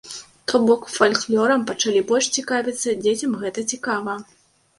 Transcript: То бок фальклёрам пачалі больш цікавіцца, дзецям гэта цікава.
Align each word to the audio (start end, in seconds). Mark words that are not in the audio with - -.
То 0.51 0.55
бок 0.69 0.87
фальклёрам 0.93 1.65
пачалі 1.69 2.01
больш 2.13 2.31
цікавіцца, 2.41 2.95
дзецям 3.03 3.37
гэта 3.45 3.59
цікава. 3.75 4.19